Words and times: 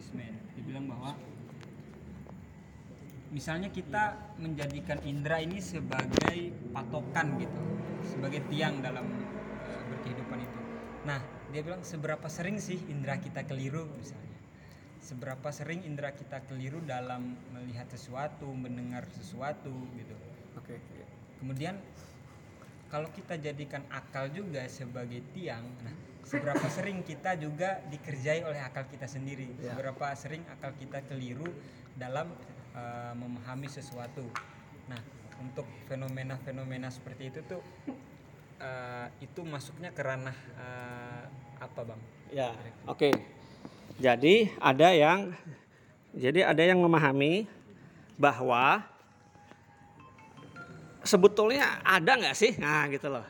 skeptisisme. 0.00 0.26
Dibilang 0.56 0.88
bahwa 0.88 1.12
misalnya 3.30 3.68
kita 3.70 4.34
menjadikan 4.40 4.98
indera 5.04 5.38
ini 5.44 5.60
sebagai 5.60 6.50
patokan 6.72 7.36
gitu, 7.38 7.64
sebagai 8.08 8.42
tiang 8.48 8.80
dalam 8.80 9.06
uh, 9.62 9.82
berkehidupan 9.92 10.40
itu. 10.40 10.58
Nah, 11.04 11.20
dia 11.52 11.60
bilang 11.62 11.84
seberapa 11.84 12.26
sering 12.26 12.58
sih 12.58 12.80
indera 12.88 13.20
kita 13.20 13.44
keliru 13.44 13.86
misalnya. 14.00 14.28
Seberapa 15.00 15.48
sering 15.48 15.84
indera 15.84 16.12
kita 16.12 16.44
keliru 16.44 16.80
dalam 16.84 17.36
melihat 17.56 17.88
sesuatu, 17.88 18.52
mendengar 18.52 19.08
sesuatu 19.16 19.72
gitu. 19.96 20.16
Oke. 20.60 20.76
Kemudian 21.40 21.80
kalau 22.92 23.08
kita 23.08 23.40
jadikan 23.40 23.80
akal 23.88 24.28
juga 24.28 24.66
sebagai 24.68 25.24
tiang, 25.32 25.64
nah 25.80 26.09
seberapa 26.24 26.66
sering 26.70 27.02
kita 27.02 27.34
juga 27.40 27.80
dikerjai 27.90 28.44
oleh 28.46 28.60
akal 28.62 28.86
kita 28.86 29.06
sendiri, 29.10 29.50
Ya. 29.58 29.72
seberapa 29.74 30.12
sering 30.14 30.44
akal 30.48 30.72
kita 30.78 31.02
keliru 31.08 31.48
dalam 31.98 32.30
uh, 32.76 33.12
memahami 33.16 33.66
sesuatu. 33.66 34.24
Nah, 34.86 35.00
untuk 35.40 35.66
fenomena-fenomena 35.88 36.92
seperti 36.92 37.32
itu 37.32 37.40
tuh 37.48 37.62
uh, 38.60 39.08
itu 39.18 39.40
masuknya 39.42 39.90
ke 39.90 40.02
ranah 40.04 40.36
uh, 40.60 41.24
apa, 41.60 41.80
Bang? 41.82 42.00
Ya, 42.30 42.54
oke. 42.86 43.10
Jadi 44.00 44.48
ada 44.62 44.88
yang 44.94 45.34
jadi 46.16 46.48
ada 46.48 46.62
yang 46.64 46.80
memahami 46.80 47.44
bahwa 48.16 48.82
sebetulnya 51.04 51.80
ada 51.84 52.16
nggak 52.16 52.36
sih, 52.36 52.56
nah 52.60 52.84
gitu 52.88 53.08
loh, 53.08 53.24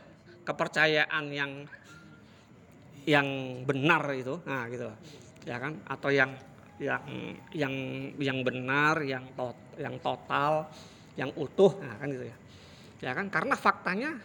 kepercayaan 0.47 1.25
yang 1.31 1.67
yang 3.09 3.27
benar 3.65 4.05
itu, 4.13 4.41
nah 4.45 4.69
gitu 4.69 4.89
ya 5.49 5.57
kan? 5.57 5.81
Atau 5.89 6.13
yang 6.13 6.37
yang 6.81 7.05
yang 7.53 7.75
yang 8.17 8.39
benar, 8.41 9.05
yang 9.05 9.25
tot, 9.37 9.57
yang 9.77 9.97
total, 10.01 10.69
yang 11.17 11.29
utuh, 11.37 11.77
nah 11.81 11.97
kan 12.01 12.09
gitu 12.09 12.25
ya, 12.29 12.37
ya 13.05 13.13
kan? 13.13 13.29
Karena 13.29 13.55
faktanya 13.57 14.17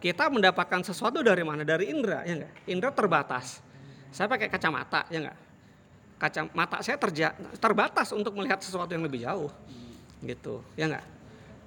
kita 0.00 0.28
mendapatkan 0.28 0.84
sesuatu 0.84 1.24
dari 1.24 1.40
mana? 1.44 1.64
Dari 1.64 1.88
indera, 1.88 2.24
ya 2.28 2.40
enggak? 2.40 2.52
Indera 2.68 2.92
terbatas. 2.92 3.64
Saya 4.12 4.28
pakai 4.28 4.52
kacamata, 4.52 5.08
ya 5.08 5.24
enggak? 5.24 5.38
Kacamata 6.20 6.76
saya 6.84 6.96
terja, 7.00 7.32
terbatas 7.56 8.12
untuk 8.12 8.36
melihat 8.36 8.60
sesuatu 8.60 8.92
yang 8.92 9.04
lebih 9.04 9.24
jauh. 9.24 9.52
Gitu, 10.20 10.60
ya 10.76 10.88
enggak? 10.92 11.04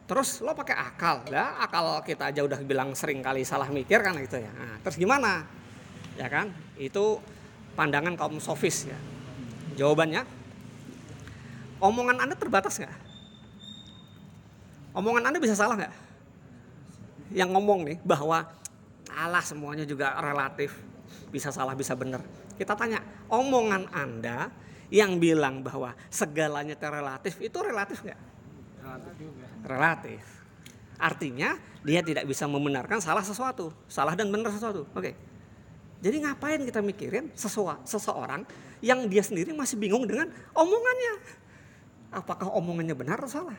Terus 0.07 0.39
lo 0.39 0.55
pakai 0.55 0.77
akal, 0.77 1.27
ya 1.27 1.59
akal 1.59 1.99
kita 2.05 2.31
aja 2.31 2.39
udah 2.39 2.63
bilang 2.63 2.95
sering 2.95 3.19
kali 3.19 3.43
salah 3.43 3.67
mikir 3.67 3.99
kan 3.99 4.15
gitu 4.21 4.39
ya. 4.39 4.49
Nah, 4.55 4.79
terus 4.79 4.95
gimana? 4.95 5.43
Ya 6.17 6.27
kan? 6.27 6.49
Itu 6.75 7.21
pandangan 7.77 8.17
kaum 8.17 8.41
sofis 8.41 8.89
ya. 8.89 8.97
Jawabannya, 9.77 10.25
omongan 11.77 12.17
Anda 12.25 12.33
terbatas 12.33 12.81
nggak? 12.81 12.95
Omongan 14.97 15.29
Anda 15.29 15.37
bisa 15.37 15.53
salah 15.53 15.77
nggak? 15.77 15.93
Yang 17.37 17.49
ngomong 17.53 17.79
nih 17.85 17.97
bahwa 18.01 18.49
Allah 19.13 19.43
semuanya 19.45 19.85
juga 19.85 20.17
relatif, 20.17 20.73
bisa 21.29 21.53
salah 21.53 21.77
bisa 21.77 21.93
benar. 21.93 22.25
Kita 22.57 22.73
tanya, 22.73 22.97
omongan 23.29 23.93
Anda 23.93 24.49
yang 24.89 25.21
bilang 25.21 25.61
bahwa 25.61 25.93
segalanya 26.07 26.73
itu 26.73 26.87
relatif 26.87 27.33
itu 27.43 27.57
relatif 27.61 28.01
nggak? 28.01 28.19
Relatif. 28.81 29.29
Relatif. 29.67 30.23
Artinya 30.97 31.49
dia 31.85 32.01
tidak 32.01 32.25
bisa 32.25 32.49
membenarkan 32.49 32.97
salah 32.97 33.21
sesuatu, 33.21 33.69
salah 33.85 34.17
dan 34.17 34.33
benar 34.33 34.49
sesuatu. 34.49 34.89
Oke. 34.97 35.26
Jadi 35.97 36.21
ngapain 36.21 36.61
kita 36.61 36.79
mikirin 36.85 37.33
sesua, 37.33 37.81
seseorang 37.81 38.45
yang 38.85 39.09
dia 39.09 39.25
sendiri 39.25 39.49
masih 39.53 39.81
bingung 39.81 40.05
dengan 40.05 40.29
omongannya. 40.53 41.13
Apakah 42.13 42.53
omongannya 42.53 42.93
benar 42.93 43.17
atau 43.17 43.31
salah? 43.41 43.57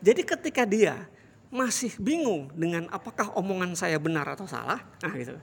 Jadi 0.00 0.22
ketika 0.24 0.64
dia 0.64 1.04
masih 1.48 1.92
bingung 2.00 2.48
dengan 2.56 2.88
apakah 2.92 3.32
omongan 3.36 3.76
saya 3.76 4.00
benar 4.00 4.24
atau 4.32 4.48
salah, 4.48 4.80
nah 5.04 5.12
gitu. 5.16 5.36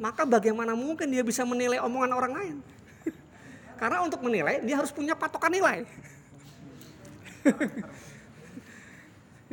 Maka 0.00 0.24
bagaimana 0.24 0.72
mungkin 0.72 1.12
dia 1.12 1.22
bisa 1.22 1.44
menilai 1.44 1.80
omongan 1.84 2.12
orang 2.16 2.32
lain? 2.32 2.56
Karena 3.80 4.00
untuk 4.04 4.24
menilai 4.24 4.64
dia 4.64 4.80
harus 4.80 4.92
punya 4.92 5.12
patokan 5.12 5.52
nilai. 5.52 5.84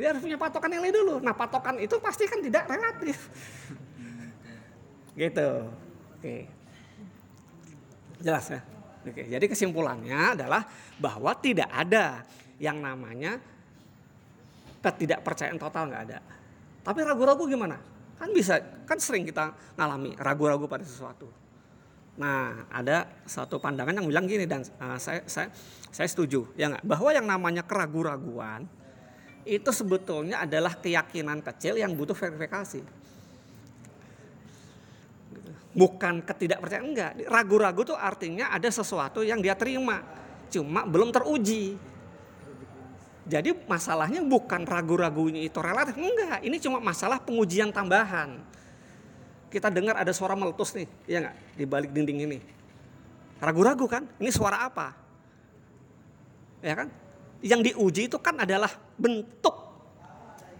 dia 0.00 0.06
harus 0.16 0.24
punya 0.24 0.40
patokan 0.40 0.72
nilai 0.72 0.90
dulu. 0.90 1.20
Nah 1.20 1.36
patokan 1.36 1.76
itu 1.76 2.00
pasti 2.00 2.24
kan 2.24 2.40
tidak 2.40 2.64
relatif. 2.68 3.28
Gitu. 5.16 5.68
Oke. 6.18 6.48
Jelas 8.22 8.46
ya? 8.48 8.60
Oke, 9.02 9.26
jadi 9.26 9.44
kesimpulannya 9.50 10.38
adalah 10.38 10.62
bahwa 11.02 11.34
tidak 11.34 11.66
ada 11.74 12.22
yang 12.62 12.78
namanya 12.78 13.42
ketidakpercayaan 14.78 15.58
total 15.58 15.90
nggak 15.90 16.02
ada. 16.06 16.18
Tapi 16.86 17.02
ragu-ragu 17.02 17.42
gimana? 17.50 17.82
Kan 18.14 18.30
bisa, 18.30 18.62
kan 18.86 19.02
sering 19.02 19.26
kita 19.26 19.50
ngalami 19.74 20.14
ragu-ragu 20.14 20.70
pada 20.70 20.86
sesuatu. 20.86 21.26
Nah, 22.14 22.70
ada 22.70 23.10
satu 23.26 23.58
pandangan 23.58 23.98
yang 23.98 24.06
bilang 24.06 24.30
gini 24.30 24.46
dan 24.46 24.62
uh, 24.78 25.00
saya 25.00 25.24
saya 25.26 25.48
saya 25.88 26.06
setuju 26.06 26.44
ya 26.60 26.68
nggak 26.68 26.84
bahwa 26.84 27.10
yang 27.10 27.24
namanya 27.24 27.64
keraguan-raguan 27.64 28.68
itu 29.42 29.70
sebetulnya 29.74 30.44
adalah 30.44 30.76
keyakinan 30.78 31.42
kecil 31.42 31.74
yang 31.80 31.96
butuh 31.96 32.14
verifikasi. 32.14 33.01
Bukan 35.72 36.20
ketidakpercayaan 36.20 36.84
enggak. 36.84 37.12
Ragu-ragu 37.24 37.80
tuh 37.80 37.96
artinya 37.96 38.52
ada 38.52 38.68
sesuatu 38.68 39.24
yang 39.24 39.40
dia 39.40 39.56
terima, 39.56 40.04
cuma 40.52 40.84
belum 40.84 41.08
teruji. 41.08 41.80
Jadi 43.24 43.54
masalahnya 43.64 44.20
bukan 44.20 44.68
ragu-ragunya 44.68 45.40
itu 45.40 45.56
relatif, 45.64 45.96
enggak. 45.96 46.44
Ini 46.44 46.56
cuma 46.60 46.76
masalah 46.82 47.16
pengujian 47.24 47.72
tambahan. 47.72 48.36
Kita 49.48 49.72
dengar 49.72 49.96
ada 49.96 50.12
suara 50.12 50.36
meletus 50.36 50.76
nih, 50.76 50.88
ya 51.08 51.24
enggak, 51.24 51.36
di 51.56 51.64
balik 51.64 51.90
dinding 51.96 52.18
ini. 52.28 52.38
Ragu-ragu 53.40 53.88
kan? 53.88 54.04
Ini 54.20 54.28
suara 54.28 54.68
apa? 54.68 54.92
Ya 56.60 56.76
kan? 56.76 56.88
Yang 57.40 57.72
diuji 57.72 58.02
itu 58.12 58.20
kan 58.20 58.36
adalah 58.44 58.70
bentuk. 59.00 59.56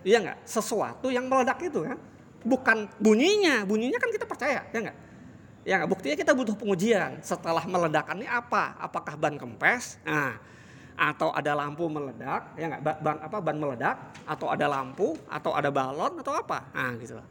Iya 0.02 0.24
enggak? 0.24 0.38
Sesuatu 0.48 1.12
yang 1.12 1.28
meledak 1.28 1.60
itu 1.60 1.84
kan. 1.84 2.00
Bukan 2.42 2.90
bunyinya, 2.98 3.62
bunyinya 3.62 3.98
kan 4.02 4.10
kita 4.10 4.26
percaya, 4.26 4.66
ya 4.70 4.78
enggak? 4.78 4.98
Ya 5.62 5.74
enggak? 5.78 5.90
Buktinya 5.94 6.16
kita 6.18 6.32
butuh 6.34 6.54
pengujian. 6.58 7.22
Setelah 7.22 7.62
meledakan 7.66 8.18
ini 8.22 8.28
apa? 8.28 8.74
Apakah 8.82 9.14
ban 9.14 9.38
kempes? 9.38 10.02
Nah, 10.02 10.38
atau 10.98 11.30
ada 11.30 11.54
lampu 11.54 11.86
meledak, 11.86 12.54
ya 12.58 12.66
enggak? 12.66 12.82
Ba- 12.82 13.00
Ban 13.00 13.16
apa? 13.22 13.36
Ban 13.38 13.56
meledak 13.56 13.96
atau 14.26 14.46
ada 14.50 14.66
lampu 14.66 15.14
atau 15.30 15.54
ada 15.54 15.70
balon 15.70 16.18
atau 16.18 16.34
apa? 16.34 16.66
Nah, 16.74 16.98
gitu 16.98 17.14
loh. 17.18 17.26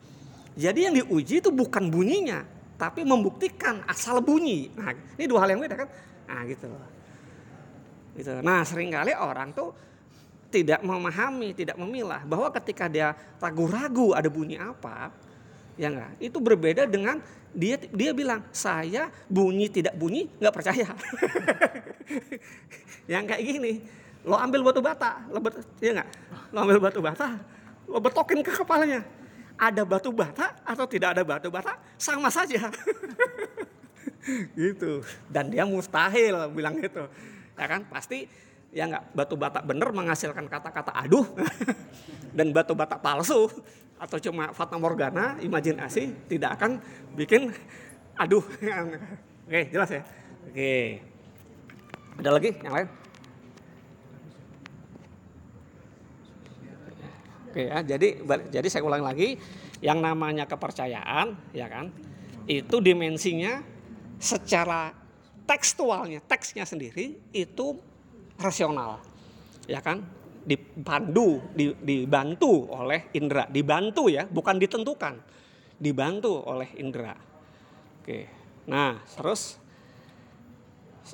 Jadi 0.56 0.80
yang 0.88 0.96
diuji 0.96 1.40
itu 1.40 1.52
bukan 1.52 1.88
bunyinya, 1.88 2.44
tapi 2.76 3.04
membuktikan 3.04 3.84
asal 3.88 4.20
bunyi. 4.20 4.72
Nah, 4.76 4.92
ini 5.16 5.26
dua 5.28 5.44
hal 5.44 5.56
yang 5.56 5.64
beda 5.64 5.76
kan? 5.76 5.88
Nah, 6.28 6.44
gitu 6.48 6.68
loh. 6.72 6.88
Gitu. 8.16 8.32
Nah, 8.44 8.64
sering 8.68 8.92
kali 8.92 9.16
orang 9.16 9.56
tuh 9.56 9.72
tidak 10.51 10.84
memahami, 10.84 11.56
tidak 11.56 11.79
memilah 11.79 12.22
bahwa 12.28 12.51
ketika 12.59 12.91
dia 12.91 13.16
ragu-ragu 13.39 14.12
ada 14.12 14.28
bunyi 14.28 14.59
apa, 14.59 15.16
ya 15.79 15.88
enggak, 15.88 16.12
itu 16.19 16.38
berbeda 16.44 16.84
dengan 16.84 17.23
dia 17.56 17.79
dia 17.79 18.12
bilang 18.12 18.44
saya 18.51 19.07
bunyi 19.31 19.72
tidak 19.72 19.95
bunyi 19.95 20.28
nggak 20.38 20.53
percaya. 20.53 20.91
yang 23.12 23.23
kayak 23.23 23.41
gini, 23.41 23.81
lo 24.28 24.35
ambil 24.35 24.67
batu 24.67 24.84
bata, 24.84 25.23
lo 25.31 25.39
bet, 25.39 25.63
ya 25.79 25.95
enggak, 25.95 26.09
lo 26.51 26.57
ambil 26.68 26.79
batu 26.83 27.00
bata, 27.00 27.39
lo 27.88 27.97
betokin 28.03 28.44
ke 28.44 28.51
kepalanya. 28.51 29.01
Ada 29.62 29.85
batu 29.85 30.09
bata 30.12 30.57
atau 30.66 30.85
tidak 30.89 31.16
ada 31.16 31.23
batu 31.23 31.47
bata 31.47 31.78
sama 31.95 32.28
saja. 32.33 32.68
gitu. 34.57 35.06
Dan 35.29 35.53
dia 35.53 35.63
mustahil 35.69 36.50
bilang 36.50 36.81
gitu. 36.81 37.06
Ya 37.54 37.65
kan 37.69 37.86
pasti 37.86 38.25
ya 38.71 38.88
nggak 38.88 39.12
batu 39.12 39.35
bata 39.35 39.59
bener 39.59 39.91
menghasilkan 39.91 40.47
kata-kata 40.47 40.95
aduh 40.95 41.27
dan 42.38 42.56
batu 42.56 42.71
bata 42.71 42.95
palsu 42.95 43.51
atau 44.01 44.18
cuma 44.18 44.50
fata 44.56 44.79
morgana 44.81 45.38
imajinasi 45.44 46.25
tidak 46.25 46.57
akan 46.57 46.81
bikin 47.13 47.53
aduh. 48.18 48.41
Oke 49.51 49.68
jelas 49.68 49.89
ya? 49.91 50.01
Oke. 50.47 51.03
Ada 52.18 52.29
lagi 52.31 52.50
yang 52.63 52.73
lain? 52.73 52.88
Oke 57.51 57.62
ya 57.68 57.77
jadi 57.83 58.07
jadi 58.47 58.68
saya 58.71 58.88
ulang 58.88 59.03
lagi 59.03 59.35
yang 59.83 60.00
namanya 60.00 60.47
kepercayaan 60.47 61.35
ya 61.51 61.68
kan 61.68 61.91
itu 62.47 62.79
dimensinya 62.79 63.59
secara 64.23 64.95
tekstualnya 65.44 66.23
teksnya 66.23 66.63
sendiri 66.63 67.19
itu 67.35 67.91
rasional 68.42 69.00
ya 69.70 69.80
kan? 69.80 70.02
Dipandu 70.42 71.38
di- 71.54 71.78
dibantu 71.78 72.66
oleh 72.74 73.14
indera. 73.14 73.46
Dibantu 73.46 74.10
ya 74.10 74.26
bukan 74.26 74.58
ditentukan. 74.58 75.14
Dibantu 75.78 76.42
oleh 76.50 76.70
indera. 76.82 77.14
Oke 78.02 78.42
nah 78.62 79.02
terus 79.18 79.62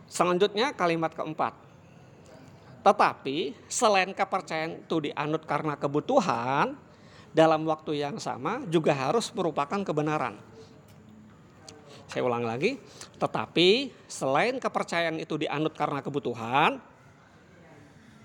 Selanjutnya 0.05 0.75
kalimat 0.75 1.09
keempat. 1.15 1.57
Tetapi 2.85 3.57
selain 3.67 4.13
kepercayaan 4.13 4.85
itu 4.85 5.09
dianut 5.09 5.43
karena 5.43 5.75
kebutuhan, 5.75 6.77
dalam 7.35 7.67
waktu 7.67 7.99
yang 7.99 8.17
sama 8.21 8.63
juga 8.71 8.95
harus 8.95 9.29
merupakan 9.35 9.81
kebenaran. 9.83 10.39
Saya 12.07 12.23
ulang 12.23 12.47
lagi, 12.47 12.79
tetapi 13.19 13.91
selain 14.07 14.55
kepercayaan 14.63 15.19
itu 15.19 15.35
dianut 15.35 15.75
karena 15.75 15.99
kebutuhan, 15.99 16.79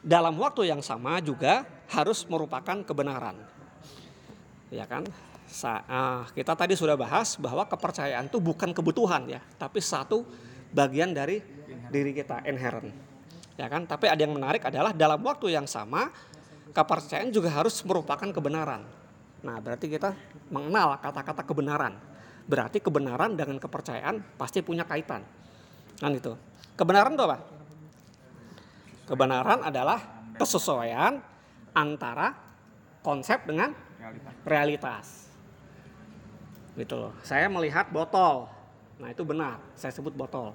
dalam 0.02 0.34
waktu 0.36 0.68
yang 0.68 0.82
sama 0.82 1.22
juga 1.22 1.64
harus 1.88 2.26
merupakan 2.26 2.82
kebenaran. 2.82 3.38
Ya 4.68 4.84
kan? 4.84 5.06
Sa 5.46 5.84
uh, 5.84 6.22
kita 6.32 6.56
tadi 6.56 6.74
sudah 6.74 6.96
bahas 6.96 7.36
bahwa 7.36 7.62
kepercayaan 7.68 8.26
itu 8.26 8.40
bukan 8.40 8.72
kebutuhan 8.72 9.28
ya, 9.28 9.40
tapi 9.60 9.78
satu 9.80 10.26
bagian 10.72 11.12
dari 11.12 11.40
diri 11.88 12.12
kita 12.12 12.42
inherent. 12.44 12.90
Ya 13.56 13.68
kan? 13.68 13.84
Tapi 13.86 14.08
ada 14.08 14.20
yang 14.20 14.32
menarik 14.32 14.64
adalah 14.64 14.90
dalam 14.90 15.20
waktu 15.22 15.52
yang 15.52 15.68
sama 15.68 16.08
kepercayaan 16.72 17.30
juga 17.30 17.52
harus 17.52 17.78
merupakan 17.84 18.26
kebenaran. 18.26 18.82
Nah, 19.44 19.60
berarti 19.60 19.92
kita 19.92 20.16
mengenal 20.48 20.96
kata-kata 21.02 21.44
kebenaran 21.44 22.12
berarti 22.46 22.82
kebenaran 22.82 23.38
dengan 23.38 23.58
kepercayaan 23.58 24.38
pasti 24.38 24.62
punya 24.64 24.86
kaitan. 24.86 25.22
Kan 25.98 26.12
itu. 26.14 26.34
Kebenaran 26.74 27.14
itu 27.14 27.22
apa? 27.22 27.38
Kebenaran 29.06 29.66
adalah 29.66 29.98
kesesuaian 30.38 31.18
antara 31.74 32.32
konsep 33.02 33.42
dengan 33.44 33.74
realitas. 34.46 35.28
Gitu 36.78 36.94
loh. 36.96 37.12
Saya 37.26 37.50
melihat 37.50 37.90
botol. 37.92 38.48
Nah, 39.02 39.10
itu 39.10 39.26
benar. 39.26 39.60
Saya 39.74 39.92
sebut 39.92 40.14
botol. 40.14 40.54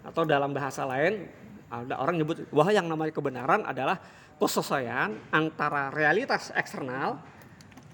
Atau 0.00 0.24
dalam 0.24 0.50
bahasa 0.56 0.88
lain 0.88 1.28
ada 1.70 2.02
orang 2.02 2.18
nyebut 2.18 2.48
bahwa 2.50 2.72
yang 2.74 2.88
namanya 2.90 3.12
kebenaran 3.14 3.62
adalah 3.62 4.00
kesesuaian 4.40 5.14
antara 5.30 5.92
realitas 5.92 6.50
eksternal 6.56 7.20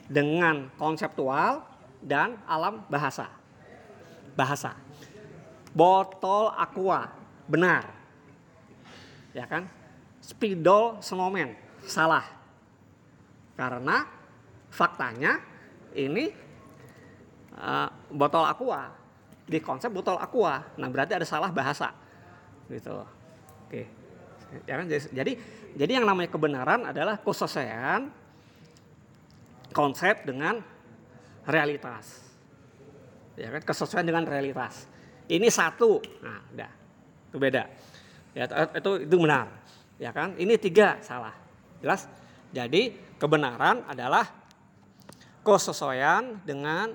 dengan 0.07 0.71
konseptual 0.79 1.67
dan 2.01 2.39
alam 2.47 2.87
bahasa. 2.87 3.29
Bahasa. 4.39 4.79
Botol 5.77 6.55
aqua, 6.57 7.13
benar. 7.51 7.85
Ya 9.37 9.45
kan? 9.45 9.69
Spidol 10.25 11.05
snowman, 11.05 11.53
salah. 11.85 12.25
Karena 13.53 14.09
faktanya 14.73 15.45
ini 15.93 16.33
uh, 17.61 17.89
botol 18.09 18.49
aqua 18.49 18.97
di 19.45 19.61
konsep 19.61 19.93
botol 19.93 20.17
aqua. 20.17 20.65
Nah, 20.81 20.89
berarti 20.89 21.21
ada 21.21 21.29
salah 21.29 21.53
bahasa. 21.53 21.93
Gitu. 22.73 22.97
Oke. 23.69 23.83
Ya 24.65 24.81
kan? 24.81 24.89
Jadi 24.89 25.33
jadi 25.77 25.93
yang 26.01 26.09
namanya 26.09 26.33
kebenaran 26.33 26.89
adalah 26.89 27.21
kesesuaian 27.21 28.09
konsep 29.77 30.25
dengan 30.25 30.65
realitas. 31.45 32.25
Ya 33.37 33.53
kan 33.53 33.61
kesesuaian 33.61 34.09
dengan 34.09 34.25
realitas. 34.25 34.89
Ini 35.29 35.53
satu. 35.53 36.01
Nah, 36.25 36.41
udah. 36.57 36.73
Itu 37.29 37.37
beda. 37.37 37.69
Ya, 38.37 38.45
itu 38.77 39.09
itu 39.09 39.17
benar. 39.17 39.49
Ya 39.97 40.13
kan? 40.13 40.37
Ini 40.37 40.61
tiga 40.61 41.01
salah. 41.01 41.33
Jelas? 41.81 42.05
Jadi 42.53 42.93
kebenaran 43.17 43.81
adalah 43.89 44.29
kesesuaian 45.41 46.37
dengan 46.45 46.93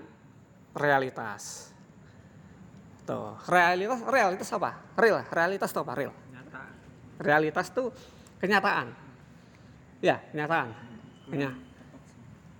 realitas. 0.77 1.73
Tuh, 3.09 3.33
realitas 3.49 4.05
realitas 4.05 4.49
apa? 4.53 4.77
Real, 4.93 5.25
realitas 5.33 5.73
itu 5.73 5.79
apa? 5.81 5.93
Real. 5.97 6.13
Realitas 7.17 7.73
itu 7.73 7.89
kenyataan. 8.37 8.93
Ya, 10.05 10.21
kenyataan. 10.29 10.69
Kenyataan 11.33 11.71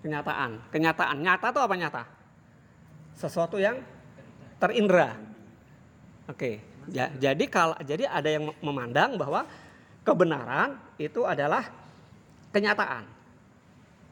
kenyataan. 0.01 0.51
Kenyataan 0.73 1.17
nyata 1.21 1.47
itu 1.53 1.61
apa 1.61 1.75
nyata? 1.77 2.03
Sesuatu 3.13 3.61
yang 3.61 3.77
terindra. 4.57 5.15
Oke. 6.25 6.70
Ya, 6.89 7.13
jadi 7.13 7.45
kalau 7.45 7.77
jadi 7.85 8.09
ada 8.09 8.25
yang 8.25 8.49
memandang 8.65 9.13
bahwa 9.21 9.45
kebenaran 10.01 10.81
itu 10.97 11.21
adalah 11.21 11.69
kenyataan. 12.49 13.05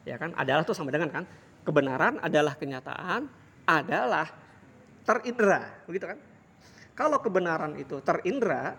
Ya 0.06 0.16
kan? 0.16 0.30
Adalah 0.38 0.62
itu 0.62 0.74
sama 0.74 0.94
dengan 0.94 1.10
kan? 1.10 1.24
Kebenaran 1.66 2.22
adalah 2.22 2.54
kenyataan, 2.54 3.26
adalah 3.66 4.26
terindra, 5.04 5.66
begitu 5.84 6.06
kan? 6.08 6.18
Kalau 6.94 7.18
kebenaran 7.18 7.74
itu 7.76 8.00
terindra, 8.00 8.76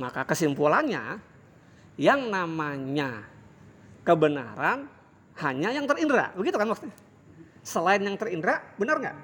maka 0.00 0.24
kesimpulannya 0.24 1.20
yang 2.00 2.32
namanya 2.32 3.26
kebenaran 4.02 4.88
hanya 5.40 5.68
yang 5.72 5.86
terindra, 5.86 6.32
begitu 6.34 6.56
kan 6.56 6.68
maksudnya? 6.68 6.96
Selain 7.60 8.02
yang 8.02 8.16
terindra, 8.16 8.64
benar 8.80 8.96
nggak? 8.98 9.16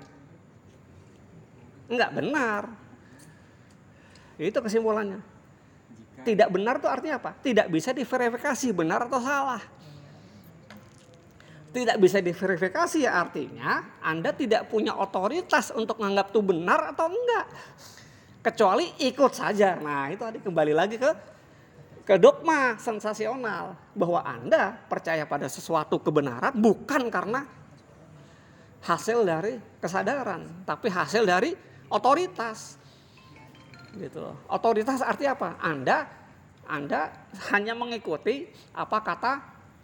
Enggak 1.86 2.10
benar. 2.14 2.62
Itu 4.36 4.60
kesimpulannya. 4.60 5.20
Tidak 6.26 6.48
benar 6.50 6.82
itu 6.82 6.88
artinya 6.90 7.16
apa? 7.22 7.30
Tidak 7.38 7.70
bisa 7.70 7.94
diverifikasi 7.94 8.66
benar 8.74 9.06
atau 9.06 9.20
salah. 9.22 9.62
Tidak 11.70 11.96
bisa 12.00 12.24
diverifikasi 12.24 13.04
ya 13.04 13.20
artinya 13.20 14.00
Anda 14.00 14.32
tidak 14.32 14.72
punya 14.72 14.96
otoritas 14.96 15.68
untuk 15.76 16.00
menganggap 16.00 16.32
itu 16.32 16.40
benar 16.40 16.80
atau 16.96 17.12
enggak. 17.12 17.46
Kecuali 18.40 18.96
ikut 19.04 19.32
saja. 19.36 19.76
Nah 19.76 20.08
itu 20.08 20.24
tadi 20.24 20.40
kembali 20.40 20.72
lagi 20.72 20.96
ke 20.96 21.10
ke 22.06 22.14
dogma 22.16 22.78
sensasional 22.78 23.74
bahwa 23.92 24.22
Anda 24.22 24.78
percaya 24.86 25.26
pada 25.26 25.50
sesuatu 25.50 25.98
kebenaran 25.98 26.54
bukan 26.54 27.10
karena 27.10 27.44
hasil 28.86 29.26
dari 29.26 29.58
kesadaran, 29.82 30.62
tapi 30.62 30.86
hasil 30.86 31.26
dari 31.26 31.58
otoritas. 31.90 32.78
Gitu 33.96 34.24
Otoritas 34.52 35.00
arti 35.00 35.24
apa? 35.24 35.56
Anda 35.60 36.06
Anda 36.66 37.14
hanya 37.54 37.78
mengikuti 37.78 38.50
apa 38.74 38.98
kata 39.00 39.32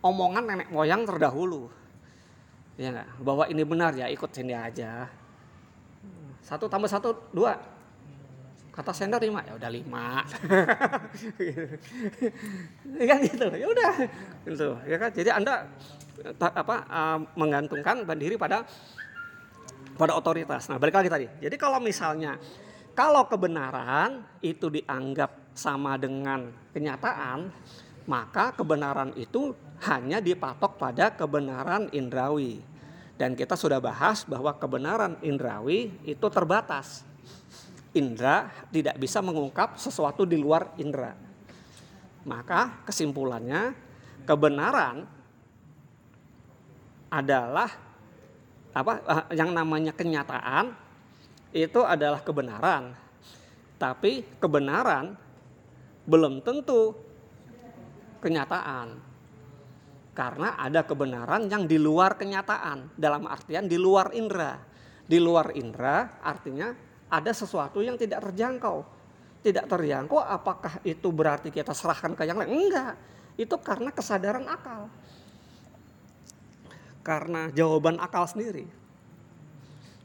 omongan 0.03 0.44
nenek 0.44 0.69
moyang 0.75 1.06
terdahulu. 1.06 1.70
Ya 2.75 2.91
enggak? 2.91 3.09
Bahwa 3.23 3.44
ini 3.47 3.62
benar 3.62 3.94
ya 3.94 4.11
ikut 4.11 4.31
sini 4.35 4.50
aja. 4.53 5.06
Satu 6.43 6.67
tambah 6.67 6.91
satu 6.91 7.14
dua 7.31 7.55
kata 8.73 8.93
sender 8.97 9.20
lima 9.20 9.44
ya 9.44 9.53
udah 9.53 9.69
lima 9.69 10.25
ya 12.96 13.05
kan 13.13 13.19
gitu 13.20 13.46
ya 13.53 13.67
udah 13.69 13.93
gitu 14.48 14.69
ya 14.89 14.96
kan 14.96 15.10
jadi 15.13 15.31
anda 15.37 15.69
apa 16.41 16.77
uh, 16.89 17.19
menggantungkan 17.37 18.08
diri 18.17 18.41
pada 18.41 18.65
pada 20.01 20.17
otoritas 20.17 20.72
nah 20.72 20.81
balik 20.81 20.96
lagi 20.96 21.13
tadi 21.13 21.27
jadi 21.44 21.53
kalau 21.60 21.84
misalnya 21.84 22.41
kalau 22.93 23.25
kebenaran 23.29 24.25
itu 24.44 24.69
dianggap 24.69 25.53
sama 25.53 25.96
dengan 26.01 26.49
kenyataan 26.72 27.53
maka 28.08 28.53
kebenaran 28.56 29.15
itu 29.15 29.55
hanya 29.84 30.19
dipatok 30.19 30.79
pada 30.79 31.13
kebenaran 31.13 31.91
indrawi 31.91 32.63
dan 33.22 33.39
kita 33.39 33.55
sudah 33.55 33.79
bahas 33.79 34.27
bahwa 34.27 34.51
kebenaran 34.56 35.15
indrawi 35.22 35.94
itu 36.03 36.27
terbatas 36.27 37.06
indera 37.93 38.49
tidak 38.72 38.96
bisa 38.96 39.20
mengungkap 39.20 39.77
sesuatu 39.77 40.25
di 40.25 40.41
luar 40.41 40.72
indera. 40.81 41.13
Maka 42.25 42.82
kesimpulannya 42.89 43.77
kebenaran 44.25 45.05
adalah 47.13 47.69
apa 48.72 48.93
eh, 49.05 49.25
yang 49.37 49.53
namanya 49.53 49.93
kenyataan 49.93 50.72
itu 51.53 51.81
adalah 51.85 52.25
kebenaran. 52.25 52.97
Tapi 53.77 54.25
kebenaran 54.41 55.15
belum 56.09 56.41
tentu 56.41 56.97
kenyataan. 58.25 59.13
Karena 60.13 60.56
ada 60.61 60.85
kebenaran 60.85 61.49
yang 61.49 61.65
di 61.65 61.81
luar 61.81 62.21
kenyataan, 62.21 62.93
dalam 62.97 63.25
artian 63.25 63.65
di 63.65 63.81
luar 63.81 64.13
indera. 64.13 64.61
Di 65.09 65.17
luar 65.21 65.56
indera 65.56 66.21
artinya 66.21 66.73
ada 67.09 67.32
sesuatu 67.32 67.81
yang 67.85 67.97
tidak 68.01 68.25
terjangkau. 68.25 68.85
Tidak 69.43 69.67
terjangkau 69.67 70.21
apakah 70.21 70.81
itu 70.87 71.09
berarti 71.13 71.49
kita 71.53 71.73
serahkan 71.77 72.17
ke 72.17 72.25
yang 72.25 72.41
lain? 72.41 72.53
Enggak. 72.53 72.94
Itu 73.37 73.56
karena 73.61 73.91
kesadaran 73.91 74.44
akal. 74.49 74.89
Karena 77.03 77.51
jawaban 77.51 77.99
akal 77.99 78.29
sendiri. 78.29 78.81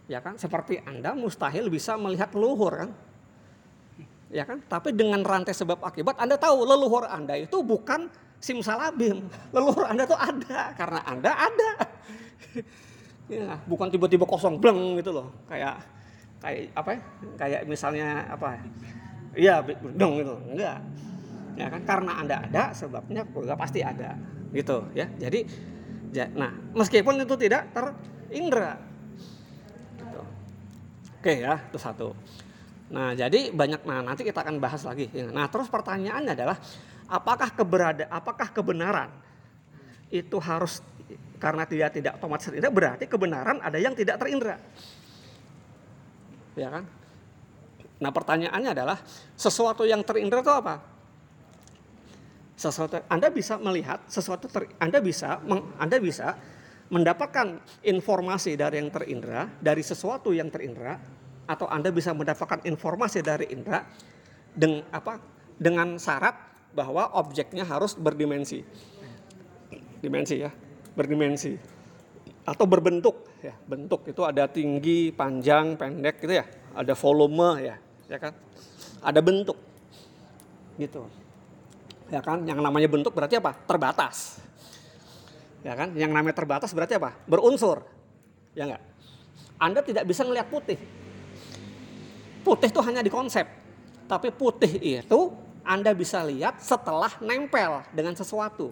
Ya 0.08 0.24
kan? 0.24 0.40
Seperti 0.40 0.80
Anda 0.88 1.12
mustahil 1.12 1.68
bisa 1.68 2.00
melihat 2.00 2.32
leluhur 2.32 2.88
kan? 2.88 2.90
Ya 4.32 4.44
kan? 4.44 4.64
Tapi 4.64 4.96
dengan 4.96 5.24
rantai 5.24 5.56
sebab 5.56 5.84
akibat 5.84 6.20
Anda 6.20 6.40
tahu 6.40 6.64
leluhur 6.64 7.08
Anda 7.08 7.36
itu 7.40 7.60
bukan 7.64 8.08
simsalabim. 8.40 9.28
Leluhur 9.52 9.88
Anda 9.88 10.08
tuh 10.08 10.20
ada 10.20 10.72
karena 10.76 11.00
Anda 11.04 11.32
ada. 11.32 11.72
ya, 13.36 13.60
bukan 13.68 13.88
tiba-tiba 13.92 14.24
kosong 14.24 14.60
bleng 14.60 14.96
gitu 15.00 15.12
loh. 15.12 15.28
Kayak 15.52 15.84
kayak 16.40 16.72
apa 16.76 16.90
ya? 16.96 17.00
Kayak 17.36 17.62
misalnya 17.68 18.08
apa? 18.32 18.60
Iya, 19.36 19.64
dong 19.96 20.24
itu. 20.24 20.36
Enggak. 20.56 20.80
Ya 21.58 21.68
kan 21.74 21.82
karena 21.84 22.12
Anda 22.22 22.36
ada 22.48 22.64
sebabnya 22.72 23.28
juga 23.28 23.60
pasti 23.60 23.84
ada. 23.84 24.16
Gitu 24.56 24.88
ya. 24.96 25.08
Jadi 25.20 25.44
ja- 26.16 26.32
nah, 26.32 26.52
meskipun 26.76 27.20
itu 27.24 27.36
tidak 27.36 27.76
terindra. 27.76 28.80
Oke 31.28 31.44
ya, 31.44 31.60
itu 31.60 31.76
satu. 31.76 32.16
Nah, 32.88 33.12
jadi 33.12 33.52
banyak 33.52 33.84
nah 33.84 34.00
nanti 34.00 34.24
kita 34.24 34.48
akan 34.48 34.64
bahas 34.64 34.88
lagi. 34.88 35.12
Nah, 35.12 35.52
terus 35.52 35.68
pertanyaannya 35.68 36.32
adalah 36.32 36.56
apakah 37.12 37.52
keberada 37.52 38.08
apakah 38.08 38.48
kebenaran 38.48 39.12
itu 40.08 40.40
harus 40.40 40.80
karena 41.36 41.68
tidak 41.68 42.00
tidak 42.00 42.16
otomatis 42.16 42.48
terindra 42.48 42.72
berarti 42.72 43.12
kebenaran 43.12 43.60
ada 43.60 43.76
yang 43.76 43.92
tidak 43.92 44.24
terindra. 44.24 44.56
Ya 46.56 46.72
kan? 46.72 46.88
Nah, 48.00 48.12
pertanyaannya 48.16 48.72
adalah 48.72 48.96
sesuatu 49.36 49.84
yang 49.84 50.08
terindra 50.08 50.40
itu 50.40 50.54
apa? 50.56 50.80
Sesuatu 52.56 53.04
Anda 53.12 53.28
bisa 53.28 53.60
melihat 53.60 54.00
sesuatu 54.08 54.48
ter, 54.48 54.72
Anda 54.80 55.04
bisa 55.04 55.44
meng- 55.44 55.76
Anda 55.76 56.00
bisa 56.00 56.40
mendapatkan 56.88 57.60
informasi 57.84 58.56
dari 58.56 58.80
yang 58.80 58.92
terindra, 58.92 59.48
dari 59.60 59.84
sesuatu 59.84 60.32
yang 60.32 60.48
terindra 60.48 60.96
atau 61.48 61.68
Anda 61.68 61.92
bisa 61.92 62.12
mendapatkan 62.16 62.64
informasi 62.64 63.20
dari 63.24 63.52
indra 63.52 63.84
dengan 64.52 64.84
apa? 64.92 65.38
dengan 65.58 65.98
syarat 65.98 66.38
bahwa 66.78 67.18
objeknya 67.18 67.66
harus 67.66 67.98
berdimensi. 67.98 68.62
Dimensi 69.98 70.38
ya, 70.38 70.54
berdimensi 70.94 71.58
atau 72.48 72.64
berbentuk 72.64 73.28
ya. 73.44 73.52
Bentuk 73.68 74.08
itu 74.08 74.22
ada 74.24 74.48
tinggi, 74.48 75.12
panjang, 75.12 75.76
pendek 75.76 76.24
gitu 76.24 76.34
ya. 76.38 76.46
Ada 76.78 76.94
volume 76.94 77.50
ya, 77.60 77.76
ya 78.08 78.18
kan? 78.22 78.34
Ada 79.02 79.20
bentuk. 79.20 79.58
Gitu. 80.78 81.02
Ya 82.08 82.22
kan? 82.24 82.46
Yang 82.48 82.60
namanya 82.62 82.88
bentuk 82.88 83.12
berarti 83.12 83.42
apa? 83.42 83.58
Terbatas. 83.66 84.40
Ya 85.68 85.76
kan? 85.76 85.92
Yang 86.00 86.12
namanya 86.16 86.36
terbatas 86.40 86.72
berarti 86.72 86.96
apa? 86.96 87.12
Berunsur. 87.28 87.84
Ya 88.56 88.64
enggak? 88.72 88.84
Anda 89.60 89.84
tidak 89.84 90.08
bisa 90.08 90.24
melihat 90.24 90.48
putih. 90.48 90.80
Putih 92.48 92.72
itu 92.72 92.80
hanya 92.88 93.04
di 93.04 93.12
konsep. 93.12 93.44
Tapi 94.08 94.32
putih 94.32 94.80
itu 94.80 95.20
Anda 95.68 95.92
bisa 95.92 96.24
lihat 96.24 96.64
setelah 96.64 97.12
nempel 97.20 97.84
dengan 97.92 98.16
sesuatu. 98.16 98.72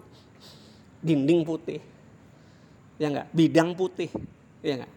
Dinding 1.04 1.44
putih. 1.44 1.84
Ya 2.96 3.12
enggak? 3.12 3.28
Bidang 3.28 3.76
putih. 3.76 4.08
Ya 4.64 4.80
enggak? 4.80 4.92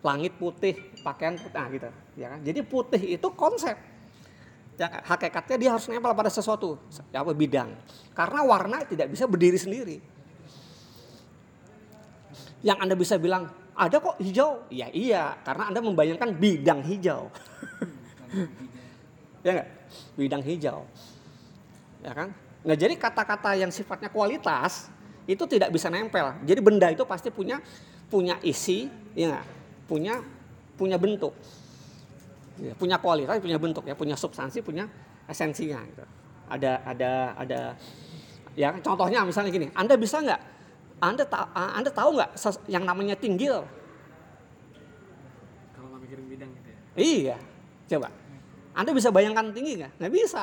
Langit 0.00 0.32
putih, 0.40 0.80
pakaian 1.04 1.36
putih. 1.36 1.60
Nah, 1.60 1.68
gitu. 1.68 1.90
Ya 2.16 2.26
kan? 2.32 2.40
Jadi 2.40 2.60
putih 2.64 3.20
itu 3.20 3.28
konsep. 3.36 3.76
Ya, 4.80 4.88
hakikatnya 4.88 5.56
dia 5.60 5.70
harus 5.76 5.86
nempel 5.86 6.10
pada 6.18 6.26
sesuatu, 6.26 6.74
ya, 7.14 7.22
apa 7.22 7.30
bidang. 7.30 7.78
Karena 8.10 8.42
warna 8.42 8.82
tidak 8.82 9.06
bisa 9.06 9.22
berdiri 9.22 9.54
sendiri. 9.54 10.13
Yang 12.64 12.78
Anda 12.80 12.94
bisa 12.96 13.14
bilang, 13.20 13.52
ada 13.76 13.96
kok 14.00 14.16
hijau. 14.24 14.64
Ya 14.72 14.88
iya, 14.88 15.36
karena 15.44 15.68
Anda 15.68 15.84
membayangkan 15.84 16.32
bidang 16.32 16.80
hijau. 16.80 17.28
ya 19.44 19.50
enggak? 19.52 19.68
Bidang 20.16 20.42
hijau. 20.42 20.88
Ya 22.00 22.12
kan? 22.16 22.32
Nah, 22.64 22.72
jadi 22.72 22.96
kata-kata 22.96 23.52
yang 23.60 23.68
sifatnya 23.68 24.08
kualitas 24.08 24.88
itu 25.28 25.44
tidak 25.44 25.68
bisa 25.68 25.92
nempel. 25.92 26.32
Jadi 26.48 26.60
benda 26.64 26.88
itu 26.88 27.04
pasti 27.04 27.28
punya 27.28 27.60
punya 28.08 28.40
isi, 28.40 28.88
ya 29.12 29.28
enggak? 29.28 29.46
Punya 29.84 30.14
punya 30.80 30.96
bentuk. 30.96 31.36
Ya, 32.54 32.72
punya 32.78 32.96
kualitas, 33.02 33.42
punya 33.42 33.58
bentuk 33.58 33.84
ya, 33.84 33.92
punya 33.98 34.16
substansi, 34.16 34.64
punya 34.64 34.88
esensinya 35.28 35.84
gitu. 35.90 36.04
Ada 36.48 36.72
ada 36.86 37.12
ada 37.34 37.60
ya 38.54 38.72
contohnya 38.78 39.26
misalnya 39.26 39.50
gini, 39.50 39.68
Anda 39.74 39.98
bisa 39.98 40.22
nggak 40.22 40.53
Anda 41.02 41.24
ta- 41.26 41.50
Anda 41.54 41.90
tahu 41.90 42.18
nggak 42.18 42.30
yang 42.70 42.84
namanya 42.86 43.18
tinggil? 43.18 43.66
Kalau 45.74 45.86
nggak 45.90 46.00
mikirin 46.06 46.26
bidang 46.30 46.50
gitu 46.54 46.68
ya. 46.70 46.78
Iya, 46.94 47.36
coba. 47.94 48.08
Anda 48.74 48.90
bisa 48.90 49.08
bayangkan 49.14 49.54
tinggi 49.54 49.82
nggak? 49.82 49.92
Nggak 49.98 50.12
bisa. 50.12 50.42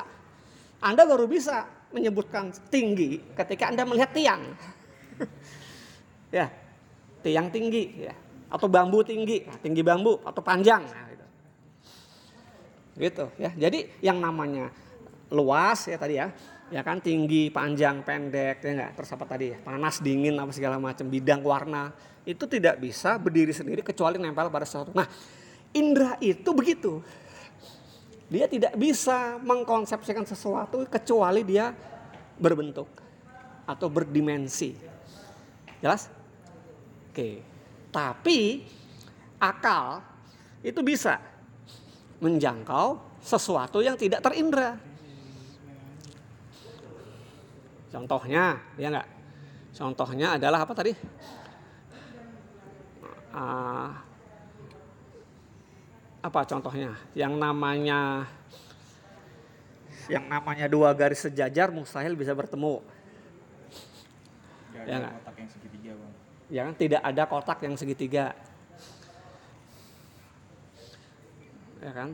Anda 0.82 1.04
baru 1.06 1.30
bisa 1.30 1.68
menyebutkan 1.92 2.52
tinggi 2.72 3.22
ketika 3.36 3.70
Anda 3.70 3.84
melihat 3.84 4.12
tiang. 4.16 4.42
ya, 6.38 6.48
tiang 7.22 7.52
tinggi 7.52 8.08
ya. 8.08 8.16
Atau 8.52 8.68
bambu 8.68 9.00
tinggi, 9.00 9.48
nah, 9.48 9.56
tinggi 9.64 9.80
bambu 9.80 10.20
atau 10.28 10.42
panjang. 10.44 10.84
Nah, 10.84 11.08
gitu. 11.08 11.26
gitu 13.00 13.26
ya. 13.40 13.52
Jadi 13.56 13.88
yang 14.04 14.20
namanya 14.20 14.68
luas 15.32 15.88
ya 15.88 15.96
tadi 15.96 16.20
ya, 16.20 16.28
ya 16.72 16.82
kan 16.82 17.04
tinggi, 17.04 17.52
panjang, 17.52 18.02
pendek 18.02 18.64
ya 18.64 18.70
enggak, 18.72 18.92
terus 18.96 19.12
apa 19.12 19.26
tadi 19.28 19.52
ya, 19.52 19.58
panas, 19.60 20.00
dingin 20.00 20.40
apa 20.40 20.56
segala 20.56 20.80
macam, 20.80 21.06
bidang 21.12 21.44
warna 21.44 21.92
itu 22.24 22.48
tidak 22.48 22.80
bisa 22.80 23.20
berdiri 23.20 23.52
sendiri 23.52 23.84
kecuali 23.84 24.16
nempel 24.16 24.48
pada 24.48 24.64
sesuatu. 24.64 24.96
Nah, 24.96 25.06
indera 25.76 26.16
itu 26.24 26.50
begitu. 26.56 27.04
Dia 28.32 28.48
tidak 28.48 28.80
bisa 28.80 29.36
mengkonsepsikan 29.44 30.24
sesuatu 30.24 30.88
kecuali 30.88 31.44
dia 31.44 31.76
berbentuk 32.40 32.88
atau 33.68 33.92
berdimensi. 33.92 34.72
Jelas? 35.84 36.08
Oke. 37.12 37.44
Tapi 37.92 38.64
akal 39.36 40.00
itu 40.64 40.80
bisa 40.80 41.20
menjangkau 42.24 43.02
sesuatu 43.20 43.84
yang 43.84 44.00
tidak 44.00 44.24
terindra. 44.24 44.80
Contohnya, 47.92 48.56
ya 48.80 48.88
enggak? 48.88 49.08
Contohnya 49.76 50.40
adalah 50.40 50.64
apa 50.64 50.74
tadi? 50.76 50.96
Ah, 53.32 54.04
apa 56.24 56.40
contohnya? 56.48 56.96
Yang 57.16 57.34
namanya 57.40 58.00
yang 60.12 60.28
namanya 60.28 60.68
dua 60.68 60.92
garis 60.92 61.24
sejajar 61.24 61.72
mustahil 61.72 62.16
bisa 62.20 62.36
bertemu. 62.36 62.84
Gak 64.76 64.84
Ya 64.84 64.96
ada 64.98 65.00
nggak? 65.00 65.14
kotak 65.20 65.36
yang 65.40 65.50
segitiga 65.52 65.92
bang. 65.96 66.12
Ya 66.52 66.62
kan? 66.68 66.74
Tidak 66.76 67.02
ada 67.04 67.24
kotak 67.28 67.60
yang 67.64 67.76
segitiga. 67.80 68.26
Ya 71.80 71.92
kan? 71.96 72.10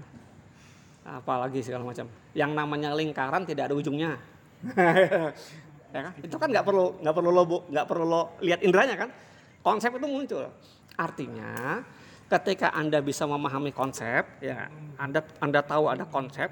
Apalagi 1.08 1.60
segala 1.66 1.88
macam. 1.88 2.06
Yang 2.38 2.52
namanya 2.54 2.90
lingkaran 2.94 3.44
tidak 3.50 3.72
ada 3.72 3.76
ujungnya. 3.76 4.20
ya 5.94 6.02
kan? 6.10 6.14
Itu 6.20 6.36
kan 6.40 6.50
nggak 6.52 6.66
perlu 6.66 6.86
nggak 7.04 7.16
perlu 7.16 7.30
lo 7.32 7.44
nggak 7.68 7.86
perlu 7.88 8.06
lo 8.06 8.22
lihat 8.44 8.60
indranya 8.64 8.96
kan? 8.96 9.10
Konsep 9.64 9.92
itu 9.96 10.08
muncul. 10.08 10.46
Artinya 10.98 11.84
ketika 12.28 12.76
anda 12.76 13.00
bisa 13.00 13.24
memahami 13.24 13.72
konsep, 13.72 14.44
ya 14.44 14.68
anda 15.00 15.24
anda 15.40 15.62
tahu 15.64 15.88
ada 15.92 16.04
konsep 16.08 16.52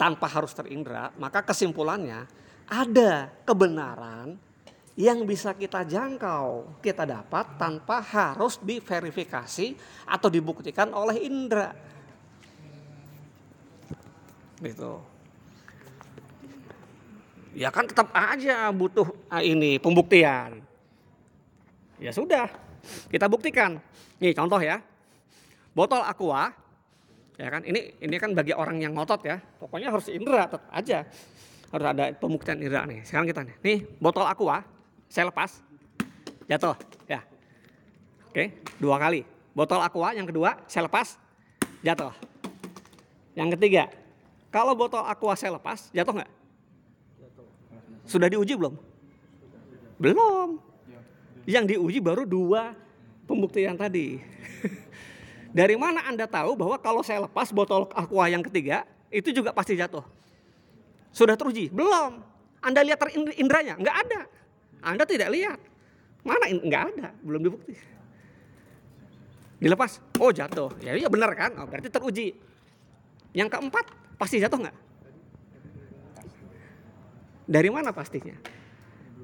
tanpa 0.00 0.26
harus 0.28 0.56
terindra, 0.56 1.12
maka 1.20 1.44
kesimpulannya 1.44 2.24
ada 2.70 3.28
kebenaran 3.44 4.40
yang 5.00 5.24
bisa 5.24 5.56
kita 5.56 5.84
jangkau, 5.86 6.76
kita 6.84 7.08
dapat 7.08 7.56
tanpa 7.56 8.04
harus 8.04 8.60
diverifikasi 8.60 9.76
atau 10.04 10.28
dibuktikan 10.28 10.92
oleh 10.92 11.24
indera. 11.24 11.72
Gitu. 14.60 14.92
Ya 17.50 17.68
kan 17.74 17.86
tetap 17.86 18.14
aja 18.14 18.70
butuh 18.70 19.10
ah, 19.26 19.42
ini 19.42 19.82
pembuktian. 19.82 20.62
Ya 21.98 22.14
sudah, 22.14 22.46
kita 23.10 23.26
buktikan. 23.26 23.82
Nih 24.22 24.32
contoh 24.32 24.62
ya. 24.62 24.78
Botol 25.74 26.02
aqua 26.02 26.50
ya 27.40 27.48
kan 27.48 27.62
ini 27.62 27.94
ini 28.02 28.16
kan 28.20 28.34
bagi 28.34 28.54
orang 28.54 28.78
yang 28.78 28.94
ngotot 28.94 29.26
ya. 29.26 29.42
Pokoknya 29.58 29.90
harus 29.90 30.06
indera 30.08 30.46
tetap 30.46 30.62
aja. 30.70 31.02
Harus 31.70 31.86
ada 31.86 32.04
pembuktian 32.14 32.58
indera 32.62 32.86
nih. 32.86 33.02
Sekarang 33.02 33.26
kita 33.26 33.42
nih. 33.42 33.56
Nih 33.66 33.78
botol 33.98 34.26
aqua 34.26 34.62
saya 35.10 35.26
lepas 35.30 35.58
jatuh 36.46 36.78
ya. 37.10 37.20
Oke, 38.30 38.62
dua 38.78 38.96
kali. 39.02 39.26
Botol 39.50 39.82
aqua 39.82 40.14
yang 40.14 40.26
kedua 40.26 40.54
saya 40.70 40.86
lepas 40.86 41.18
jatuh. 41.82 42.14
Yang 43.34 43.58
ketiga, 43.58 43.90
kalau 44.54 44.74
botol 44.78 45.02
aqua 45.02 45.34
saya 45.34 45.58
lepas 45.58 45.90
jatuh 45.90 46.22
nggak? 46.22 46.39
Sudah 48.10 48.26
diuji 48.26 48.58
belum? 48.58 48.74
Belum. 50.02 50.58
Yang 51.46 51.78
diuji 51.78 52.02
baru 52.02 52.26
dua 52.26 52.74
pembuktian 53.30 53.78
tadi. 53.78 54.18
Dari 55.58 55.78
mana 55.78 56.02
Anda 56.10 56.26
tahu 56.26 56.58
bahwa 56.58 56.74
kalau 56.82 57.06
saya 57.06 57.22
lepas 57.30 57.54
botol 57.54 57.86
aqua 57.94 58.26
yang 58.26 58.42
ketiga, 58.42 58.82
itu 59.14 59.30
juga 59.30 59.54
pasti 59.54 59.78
jatuh? 59.78 60.02
Sudah 61.14 61.38
teruji? 61.38 61.70
Belum. 61.70 62.18
Anda 62.58 62.82
lihat 62.82 62.98
terindranya? 62.98 63.78
Nggak 63.78 63.96
ada. 64.06 64.20
Anda 64.82 65.06
tidak 65.06 65.30
lihat. 65.30 65.58
Mana? 66.26 66.50
in- 66.50 66.66
Nggak 66.66 66.82
ada. 66.94 67.08
Belum 67.22 67.40
dibukti. 67.46 67.74
Dilepas? 69.62 70.02
Oh 70.18 70.34
jatuh. 70.34 70.74
Ya 70.82 70.98
iya 70.98 71.06
benar 71.06 71.30
kan? 71.38 71.54
Oh, 71.62 71.66
berarti 71.70 71.86
teruji. 71.86 72.34
Yang 73.30 73.54
keempat 73.54 73.86
pasti 74.18 74.42
jatuh 74.42 74.66
nggak? 74.66 74.76
Dari 77.50 77.66
mana 77.66 77.90
pastinya? 77.90 78.38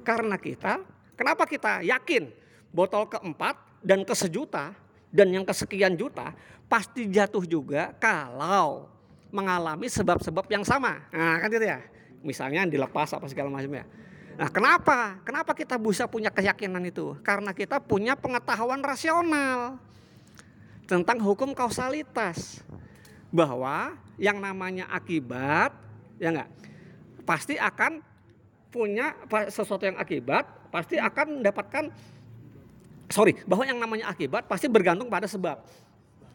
Karena 0.03 0.35
kita, 0.35 0.83
kenapa 1.15 1.47
kita 1.47 1.79
yakin 1.87 2.27
botol 2.75 3.07
keempat 3.07 3.55
dan 3.79 4.03
ke 4.03 4.11
sejuta 4.11 4.75
dan 5.07 5.31
yang 5.31 5.47
kesekian 5.47 5.95
juta 5.95 6.35
pasti 6.67 7.07
jatuh 7.07 7.47
juga 7.47 7.95
kalau 7.95 8.91
mengalami 9.31 9.87
sebab-sebab 9.87 10.43
yang 10.51 10.67
sama. 10.67 11.07
Nah 11.15 11.39
kan 11.39 11.47
gitu 11.47 11.63
ya. 11.63 11.79
Misalnya 12.19 12.67
dilepas 12.67 13.15
apa 13.15 13.31
segala 13.31 13.47
macam 13.47 13.71
ya. 13.71 13.87
Nah 14.35 14.49
kenapa? 14.51 15.23
Kenapa 15.23 15.55
kita 15.55 15.79
bisa 15.79 16.03
punya 16.11 16.27
keyakinan 16.27 16.83
itu? 16.83 17.15
Karena 17.23 17.55
kita 17.55 17.79
punya 17.79 18.19
pengetahuan 18.19 18.83
rasional 18.83 19.79
tentang 20.83 21.19
hukum 21.23 21.55
kausalitas 21.55 22.59
bahwa 23.31 23.95
yang 24.19 24.39
namanya 24.39 24.87
akibat 24.91 25.75
ya 26.15 26.31
enggak 26.31 26.49
pasti 27.27 27.59
akan 27.59 27.99
punya 28.67 29.15
sesuatu 29.47 29.83
yang 29.87 29.97
akibat 29.97 30.43
pasti 30.69 30.99
akan 30.99 31.39
mendapatkan 31.39 31.87
sorry 33.07 33.39
bahwa 33.47 33.63
yang 33.63 33.79
namanya 33.79 34.11
akibat 34.11 34.45
pasti 34.45 34.67
bergantung 34.67 35.07
pada 35.07 35.25
sebab 35.25 35.63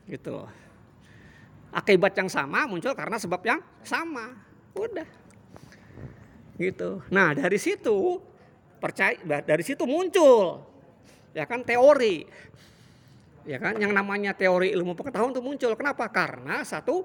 gitu 0.09 0.49
akibat 1.73 2.13
yang 2.13 2.29
sama 2.29 2.69
muncul 2.69 2.93
karena 2.93 3.17
sebab 3.17 3.41
yang 3.43 3.61
sama. 3.81 4.37
Udah. 4.77 5.09
Gitu. 6.61 7.01
Nah 7.09 7.33
dari 7.33 7.57
situ 7.57 8.21
percaya 8.77 9.17
dari 9.43 9.65
situ 9.65 9.89
muncul 9.89 10.63
ya 11.33 11.49
kan 11.49 11.65
teori. 11.65 12.29
Ya 13.43 13.59
kan 13.59 13.75
yang 13.75 13.91
namanya 13.91 14.31
teori 14.39 14.71
ilmu 14.71 14.95
pengetahuan 14.95 15.35
itu 15.35 15.43
muncul. 15.43 15.73
Kenapa? 15.75 16.07
Karena 16.13 16.63
satu 16.63 17.03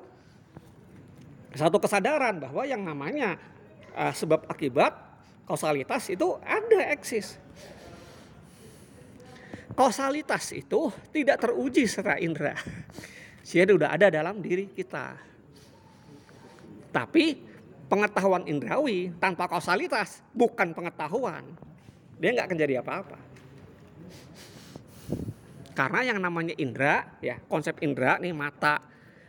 satu 1.57 1.81
kesadaran 1.81 2.38
bahwa 2.38 2.62
yang 2.67 2.86
namanya 2.86 3.41
uh, 3.98 4.13
sebab 4.13 4.46
akibat 4.46 4.93
kausalitas 5.47 6.11
itu 6.11 6.35
ada 6.43 6.91
eksis. 6.91 7.39
Kausalitas 9.73 10.51
itu 10.51 10.91
tidak 11.15 11.39
teruji 11.39 11.87
secara 11.87 12.19
indera. 12.19 12.57
Jadi 13.47 13.71
udah 13.71 13.95
ada 13.95 14.11
dalam 14.11 14.43
diri 14.43 14.67
kita. 14.67 15.15
Tapi 16.91 17.39
pengetahuan 17.87 18.43
indrawi 18.49 19.15
tanpa 19.21 19.47
kausalitas 19.47 20.19
bukan 20.35 20.75
pengetahuan. 20.75 21.45
Dia 22.19 22.35
nggak 22.35 22.47
akan 22.51 22.57
jadi 22.59 22.73
apa-apa. 22.83 23.17
Karena 25.77 25.99
yang 26.09 26.19
namanya 26.19 26.57
indera 26.57 27.05
ya 27.21 27.37
konsep 27.45 27.77
indera 27.85 28.17
nih 28.17 28.33
mata 28.33 28.81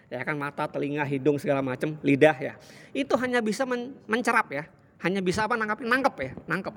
ya 0.09 0.25
kan 0.25 0.35
mata 0.41 0.65
telinga 0.65 1.05
hidung 1.05 1.37
segala 1.37 1.61
macam 1.61 1.93
lidah 2.01 2.33
ya 2.41 2.55
itu 2.97 3.13
hanya 3.21 3.45
bisa 3.45 3.69
men- 3.69 3.93
mencerap 4.09 4.49
ya 4.49 4.65
hanya 5.03 5.21
bisa 5.23 5.47
apa 5.47 5.55
nangkap 5.55 5.79
nangkep 5.83 6.15
ya 6.19 6.33
nangkep. 6.51 6.75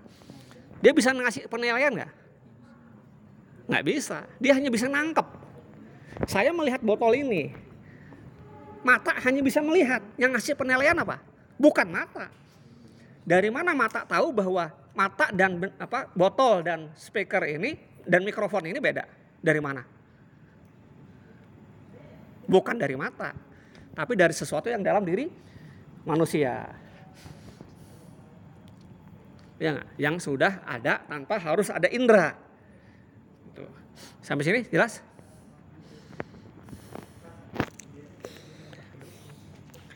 Dia 0.82 0.92
bisa 0.94 1.14
ngasih 1.14 1.46
penilaian 1.46 1.94
nggak? 1.94 2.12
Nggak 3.70 3.84
bisa. 3.86 4.26
Dia 4.42 4.58
hanya 4.58 4.70
bisa 4.74 4.90
nangkep. 4.90 5.28
Saya 6.26 6.50
melihat 6.54 6.82
botol 6.82 7.14
ini. 7.14 7.54
Mata 8.82 9.14
hanya 9.22 9.42
bisa 9.46 9.62
melihat. 9.62 10.02
Yang 10.18 10.32
ngasih 10.38 10.54
penilaian 10.58 10.98
apa? 10.98 11.22
Bukan 11.62 11.86
mata. 11.90 12.34
Dari 13.22 13.54
mana 13.54 13.78
mata 13.78 14.02
tahu 14.02 14.34
bahwa 14.34 14.74
mata 14.98 15.30
dan 15.30 15.62
apa 15.78 16.10
botol 16.18 16.66
dan 16.66 16.90
speaker 16.98 17.46
ini 17.46 17.78
dan 18.02 18.26
mikrofon 18.26 18.66
ini 18.66 18.82
beda? 18.82 19.06
Dari 19.42 19.62
mana? 19.62 19.86
Bukan 22.50 22.76
dari 22.76 22.98
mata, 22.98 23.32
tapi 23.96 24.18
dari 24.18 24.34
sesuatu 24.36 24.68
yang 24.68 24.84
dalam 24.84 25.06
diri 25.06 25.30
manusia. 26.04 26.81
Ya 29.62 29.78
nggak? 29.78 29.88
Yang 30.02 30.16
sudah 30.26 30.66
ada 30.66 31.06
tanpa 31.06 31.38
harus 31.38 31.70
ada 31.70 31.86
indera. 31.86 32.34
Sampai 34.26 34.42
sini 34.42 34.66
jelas? 34.74 35.06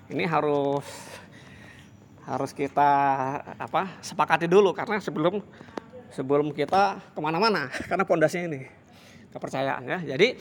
Ini 0.05 0.21
harus 0.29 0.85
harus 2.25 2.51
kita 2.53 2.91
apa 3.57 4.01
sepakati 4.01 4.49
dulu 4.49 4.73
karena 4.73 4.97
sebelum 4.97 5.41
sebelum 6.09 6.49
kita 6.53 6.97
ke 7.13 7.19
mana-mana 7.21 7.69
karena 7.89 8.01
pondasinya 8.01 8.49
ini 8.49 8.61
kepercayaan 9.29 9.83
ya 9.85 9.99
jadi 10.15 10.33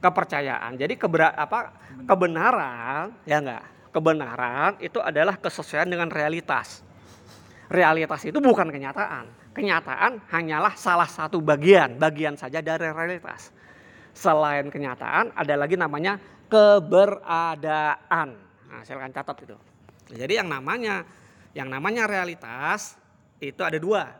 kepercayaan 0.00 0.76
jadi 0.76 0.94
kebera, 1.00 1.32
apa 1.32 1.72
kebenaran 2.04 3.16
ya 3.24 3.40
enggak 3.40 3.64
kebenaran 3.88 4.76
itu 4.84 5.00
adalah 5.00 5.40
kesesuaian 5.40 5.88
dengan 5.88 6.12
realitas 6.12 6.84
realitas 7.70 8.26
itu 8.26 8.42
bukan 8.42 8.68
kenyataan. 8.68 9.54
Kenyataan 9.54 10.26
hanyalah 10.28 10.74
salah 10.74 11.06
satu 11.06 11.38
bagian 11.38 11.96
bagian 11.96 12.34
saja 12.34 12.58
dari 12.58 12.90
realitas. 12.90 13.54
Selain 14.10 14.66
kenyataan 14.66 15.32
ada 15.38 15.54
lagi 15.54 15.78
namanya 15.78 16.18
keberadaan. 16.50 18.28
Nah 18.68 18.82
silakan 18.82 19.14
catat 19.14 19.46
itu. 19.46 19.56
Jadi 20.10 20.42
yang 20.42 20.50
namanya 20.50 21.06
yang 21.54 21.70
namanya 21.70 22.10
realitas 22.10 22.98
itu 23.38 23.62
ada 23.62 23.78
dua. 23.78 24.10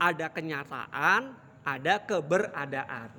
Ada 0.00 0.32
kenyataan 0.32 1.46
ada 1.66 1.94
keberadaan. 2.06 3.10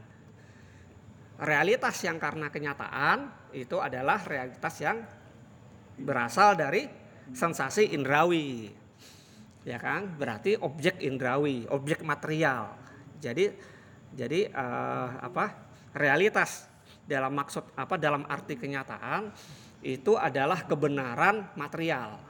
Realitas 1.38 2.02
yang 2.02 2.18
karena 2.18 2.50
kenyataan 2.50 3.30
itu 3.54 3.78
adalah 3.78 4.18
realitas 4.26 4.74
yang 4.82 5.06
berasal 6.02 6.58
dari 6.58 6.90
sensasi 7.36 7.94
indrawi. 7.94 8.74
Ya 9.68 9.76
kan? 9.76 10.16
Berarti 10.16 10.56
objek 10.56 11.04
indrawi, 11.04 11.68
objek 11.68 12.00
material. 12.08 12.72
Jadi 13.20 13.52
jadi 14.16 14.48
eh, 14.48 15.10
apa? 15.20 15.68
realitas 15.98 16.70
dalam 17.10 17.34
maksud 17.34 17.74
apa 17.74 17.98
dalam 17.98 18.22
arti 18.30 18.54
kenyataan 18.54 19.34
itu 19.82 20.14
adalah 20.14 20.62
kebenaran 20.62 21.58
material. 21.58 22.22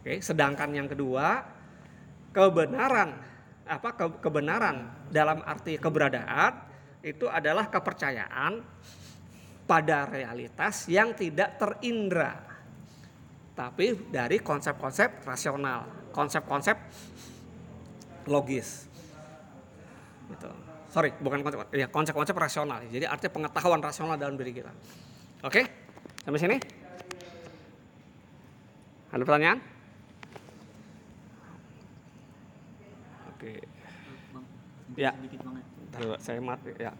Oke, 0.00 0.24
sedangkan 0.24 0.72
yang 0.72 0.88
kedua 0.88 1.44
kebenaran 2.32 3.12
apa 3.68 3.90
ke- 3.94 4.18
kebenaran 4.24 5.06
dalam 5.12 5.44
arti 5.44 5.76
keberadaan 5.76 6.72
itu 7.04 7.28
adalah 7.28 7.68
kepercayaan 7.68 8.64
pada 9.68 10.08
realitas 10.08 10.88
yang 10.90 11.14
tidak 11.14 11.60
terindra 11.60 12.51
tapi 13.52 13.92
dari 14.08 14.40
konsep-konsep 14.40 15.28
rasional 15.28 15.84
konsep-konsep 16.12 16.76
logis. 18.28 18.88
Gitu. 20.32 20.48
sorry 20.92 21.12
bukan 21.20 21.40
konsep 21.44 21.60
ya 21.72 21.88
konsep-konsep 21.88 22.36
rasional. 22.36 22.80
Jadi 22.88 23.04
artinya 23.08 23.32
pengetahuan 23.32 23.80
rasional 23.80 24.16
dalam 24.16 24.36
diri 24.36 24.52
kita. 24.52 24.72
Oke? 25.44 25.64
Sampai 26.24 26.40
sini? 26.40 26.56
Ada 29.12 29.24
pertanyaan? 29.24 29.58
Oke. 33.32 33.52
Bang, 34.32 34.44
Ya. 34.96 35.10
sedikit 35.16 35.40
banget. 35.44 35.64
Saya 36.20 36.40
mati 36.40 36.72
ya 36.80 36.92